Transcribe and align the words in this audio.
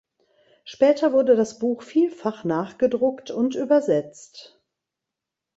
Später 0.63 1.13
wurde 1.13 1.35
das 1.35 1.59
Buch 1.59 1.83
vielfach 1.83 2.43
nachgedruckt 2.43 3.29
und 3.29 3.53
übersetzt. 3.53 4.59